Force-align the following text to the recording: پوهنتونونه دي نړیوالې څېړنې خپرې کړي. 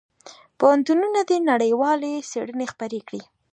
پوهنتونونه 0.59 1.19
دي 1.29 1.37
نړیوالې 1.51 2.13
څېړنې 2.29 2.65
خپرې 2.73 2.99
کړي. 3.07 3.21